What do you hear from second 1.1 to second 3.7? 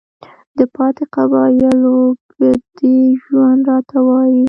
قبايلو بدوى ژوند